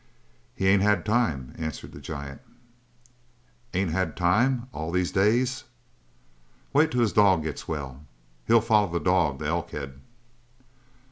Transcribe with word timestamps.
"He 0.55 0.67
ain't 0.67 0.81
had 0.81 1.05
time," 1.05 1.53
answered 1.59 1.91
the 1.91 2.01
giant. 2.01 2.41
"Ain't 3.75 3.91
had 3.91 4.17
time? 4.17 4.67
All 4.73 4.89
these 4.91 5.11
days?" 5.11 5.65
"Wait 6.73 6.89
till 6.89 7.05
the 7.05 7.13
dog 7.13 7.43
gets 7.43 7.67
well. 7.67 8.03
He'll 8.47 8.61
follow 8.61 8.91
the 8.91 8.99
dog 8.99 9.37
to 9.37 9.45
Elkhead." 9.45 9.99